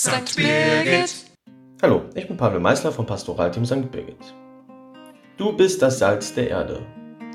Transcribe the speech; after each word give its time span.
St. 0.00 0.36
Birgit. 0.36 1.12
Hallo, 1.82 2.02
ich 2.14 2.28
bin 2.28 2.36
Pavel 2.36 2.60
Meisler 2.60 2.92
vom 2.92 3.04
Pastoralteam 3.04 3.66
St. 3.66 3.90
Birgit. 3.90 4.32
Du 5.36 5.56
bist 5.56 5.82
das 5.82 5.98
Salz 5.98 6.32
der 6.34 6.48
Erde. 6.50 6.86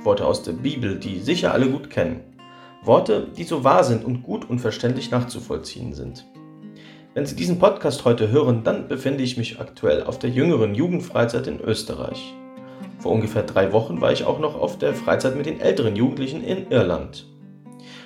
Worte 0.03 0.25
aus 0.25 0.43
der 0.43 0.53
Bibel, 0.53 0.97
die 0.97 1.19
sicher 1.19 1.51
alle 1.51 1.69
gut 1.69 1.89
kennen. 1.89 2.21
Worte, 2.81 3.27
die 3.35 3.43
so 3.43 3.65
wahr 3.65 3.83
sind 3.83 4.05
und 4.05 4.23
gut 4.23 4.49
und 4.49 4.59
verständlich 4.59 5.11
nachzuvollziehen 5.11 5.93
sind. 5.93 6.25
Wenn 7.13 7.25
Sie 7.25 7.35
diesen 7.35 7.59
Podcast 7.59 8.05
heute 8.05 8.31
hören, 8.31 8.63
dann 8.63 8.87
befinde 8.87 9.25
ich 9.25 9.35
mich 9.35 9.59
aktuell 9.59 10.01
auf 10.03 10.17
der 10.17 10.29
jüngeren 10.29 10.73
Jugendfreizeit 10.73 11.47
in 11.47 11.59
Österreich. 11.59 12.33
Vor 12.97 13.11
ungefähr 13.11 13.43
drei 13.43 13.73
Wochen 13.73 13.99
war 13.99 14.13
ich 14.13 14.23
auch 14.23 14.39
noch 14.39 14.55
auf 14.55 14.77
der 14.77 14.93
Freizeit 14.93 15.35
mit 15.35 15.47
den 15.47 15.59
älteren 15.59 15.97
Jugendlichen 15.97 16.41
in 16.41 16.71
Irland. 16.71 17.27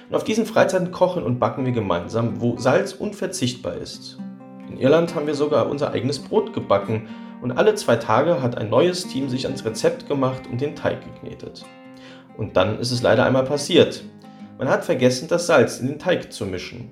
Und 0.09 0.15
auf 0.15 0.23
diesen 0.23 0.47
Freizeiten 0.47 0.89
kochen 0.89 1.21
und 1.21 1.37
backen 1.37 1.63
wir 1.63 1.73
gemeinsam, 1.73 2.41
wo 2.41 2.57
Salz 2.57 2.93
unverzichtbar 2.93 3.75
ist. 3.75 4.17
In 4.69 4.77
Irland 4.77 5.15
haben 5.15 5.27
wir 5.27 5.35
sogar 5.35 5.69
unser 5.69 5.91
eigenes 5.91 6.19
Brot 6.19 6.53
gebacken 6.53 7.07
und 7.41 7.51
alle 7.51 7.75
zwei 7.75 7.95
Tage 7.95 8.41
hat 8.41 8.57
ein 8.57 8.69
neues 8.69 9.07
Team 9.07 9.29
sich 9.29 9.45
ans 9.45 9.63
Rezept 9.65 10.07
gemacht 10.07 10.43
und 10.51 10.61
den 10.61 10.75
Teig 10.75 11.03
geknetet. 11.03 11.65
Und 12.37 12.57
dann 12.57 12.79
ist 12.79 12.91
es 12.91 13.01
leider 13.01 13.25
einmal 13.25 13.43
passiert. 13.43 14.03
Man 14.57 14.69
hat 14.69 14.85
vergessen, 14.85 15.27
das 15.27 15.47
Salz 15.47 15.79
in 15.79 15.87
den 15.87 15.99
Teig 15.99 16.31
zu 16.31 16.45
mischen. 16.45 16.91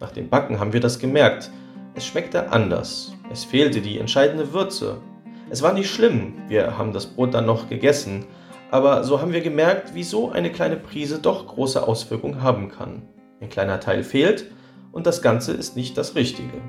Nach 0.00 0.10
dem 0.10 0.28
Backen 0.28 0.60
haben 0.60 0.72
wir 0.72 0.80
das 0.80 0.98
gemerkt. 0.98 1.50
Es 1.94 2.06
schmeckte 2.06 2.52
anders. 2.52 3.14
Es 3.32 3.44
fehlte 3.44 3.80
die 3.80 3.98
entscheidende 3.98 4.52
Würze. 4.52 4.98
Es 5.50 5.62
war 5.62 5.72
nicht 5.72 5.90
schlimm, 5.90 6.34
wir 6.48 6.76
haben 6.76 6.92
das 6.92 7.06
Brot 7.06 7.32
dann 7.32 7.46
noch 7.46 7.68
gegessen, 7.68 8.26
aber 8.70 9.02
so 9.02 9.22
haben 9.22 9.32
wir 9.32 9.40
gemerkt, 9.40 9.92
wieso 9.94 10.30
eine 10.30 10.52
kleine 10.52 10.76
Prise 10.76 11.20
doch 11.20 11.46
große 11.46 11.86
Auswirkungen 11.86 12.42
haben 12.42 12.68
kann. 12.68 13.02
Ein 13.40 13.48
kleiner 13.48 13.80
Teil 13.80 14.04
fehlt 14.04 14.44
und 14.92 15.06
das 15.06 15.22
Ganze 15.22 15.52
ist 15.52 15.74
nicht 15.74 15.96
das 15.96 16.14
Richtige. 16.14 16.60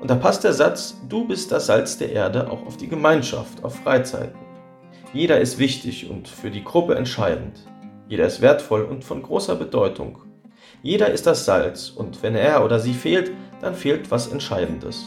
Und 0.00 0.10
da 0.10 0.14
passt 0.14 0.44
der 0.44 0.52
Satz, 0.52 0.96
du 1.08 1.26
bist 1.26 1.50
das 1.52 1.66
Salz 1.66 1.96
der 1.98 2.12
Erde 2.12 2.50
auch 2.50 2.66
auf 2.66 2.76
die 2.76 2.88
Gemeinschaft, 2.88 3.64
auf 3.64 3.76
Freizeiten. 3.76 4.38
Jeder 5.12 5.40
ist 5.40 5.58
wichtig 5.58 6.10
und 6.10 6.28
für 6.28 6.50
die 6.50 6.64
Gruppe 6.64 6.94
entscheidend. 6.94 7.60
Jeder 8.08 8.26
ist 8.26 8.40
wertvoll 8.40 8.82
und 8.82 9.04
von 9.04 9.22
großer 9.22 9.56
Bedeutung. 9.56 10.18
Jeder 10.82 11.08
ist 11.08 11.26
das 11.26 11.44
Salz 11.44 11.88
und 11.88 12.22
wenn 12.22 12.34
er 12.34 12.64
oder 12.64 12.78
sie 12.78 12.92
fehlt, 12.92 13.30
dann 13.60 13.74
fehlt 13.74 14.10
was 14.10 14.26
Entscheidendes. 14.26 15.04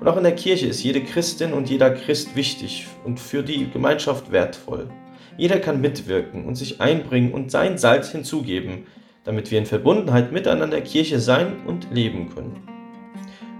Und 0.00 0.08
auch 0.08 0.16
in 0.16 0.24
der 0.24 0.34
Kirche 0.34 0.66
ist 0.66 0.82
jede 0.82 1.02
Christin 1.02 1.52
und 1.52 1.70
jeder 1.70 1.90
Christ 1.90 2.36
wichtig 2.36 2.86
und 3.04 3.20
für 3.20 3.42
die 3.42 3.70
Gemeinschaft 3.70 4.30
wertvoll. 4.32 4.88
Jeder 5.36 5.60
kann 5.60 5.80
mitwirken 5.80 6.46
und 6.46 6.56
sich 6.56 6.80
einbringen 6.80 7.32
und 7.32 7.50
sein 7.50 7.78
Salz 7.78 8.10
hinzugeben, 8.10 8.86
damit 9.24 9.50
wir 9.50 9.58
in 9.58 9.66
Verbundenheit 9.66 10.32
miteinander 10.32 10.80
Kirche 10.80 11.20
sein 11.20 11.64
und 11.66 11.92
leben 11.92 12.34
können. 12.34 12.67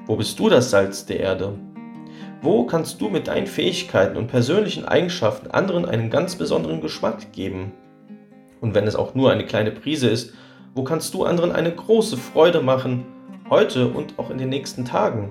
Wo 0.09 0.17
bist 0.17 0.39
du 0.39 0.49
das 0.49 0.71
Salz 0.71 1.05
der 1.05 1.21
Erde? 1.21 1.53
Wo 2.41 2.65
kannst 2.65 2.99
du 2.99 3.11
mit 3.11 3.29
deinen 3.29 3.47
Fähigkeiten 3.47 4.17
und 4.17 4.29
persönlichen 4.29 4.87
Eigenschaften 4.87 5.51
anderen 5.51 5.85
einen 5.85 6.09
ganz 6.09 6.35
besonderen 6.35 6.81
Geschmack 6.81 7.31
geben? 7.33 7.73
Und 8.63 8.75
wenn 8.75 8.87
es 8.87 8.97
auch 8.97 9.15
nur 9.15 9.31
eine 9.31 9.45
kleine 9.45 9.71
Prise 9.71 10.09
ist, 10.09 10.33
wo 10.75 10.83
kannst 10.83 11.13
du 11.13 11.25
anderen 11.25 11.53
eine 11.53 11.71
große 11.71 12.17
Freude 12.17 12.63
machen, 12.63 13.05
heute 13.51 13.89
und 13.89 14.19
auch 14.19 14.31
in 14.31 14.39
den 14.39 14.49
nächsten 14.49 14.87
Tagen? 14.87 15.31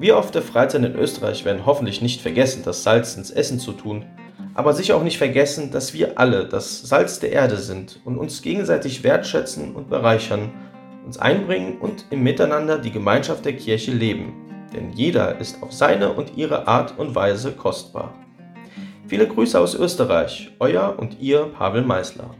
Wir 0.00 0.18
auf 0.18 0.32
der 0.32 0.42
Freizeit 0.42 0.84
in 0.84 0.96
Österreich 0.96 1.44
werden 1.44 1.64
hoffentlich 1.64 2.02
nicht 2.02 2.20
vergessen, 2.20 2.64
das 2.64 2.82
Salz 2.82 3.16
ins 3.16 3.30
Essen 3.30 3.60
zu 3.60 3.70
tun, 3.70 4.06
aber 4.54 4.72
sicher 4.72 4.96
auch 4.96 5.04
nicht 5.04 5.18
vergessen, 5.18 5.70
dass 5.70 5.94
wir 5.94 6.18
alle 6.18 6.48
das 6.48 6.82
Salz 6.82 7.20
der 7.20 7.30
Erde 7.30 7.58
sind 7.58 8.00
und 8.04 8.18
uns 8.18 8.42
gegenseitig 8.42 9.04
wertschätzen 9.04 9.76
und 9.76 9.88
bereichern, 9.88 10.50
uns 11.04 11.18
einbringen 11.18 11.78
und 11.78 12.06
im 12.10 12.22
Miteinander 12.22 12.78
die 12.78 12.90
Gemeinschaft 12.90 13.44
der 13.44 13.56
Kirche 13.56 13.92
leben, 13.92 14.34
denn 14.72 14.92
jeder 14.92 15.38
ist 15.38 15.62
auf 15.62 15.72
seine 15.72 16.12
und 16.12 16.36
ihre 16.36 16.68
Art 16.68 16.98
und 16.98 17.14
Weise 17.14 17.52
kostbar. 17.52 18.14
Viele 19.06 19.26
Grüße 19.26 19.58
aus 19.58 19.74
Österreich, 19.74 20.52
euer 20.58 20.96
und 20.98 21.20
ihr 21.20 21.44
Pavel 21.44 21.82
Meisler. 21.82 22.30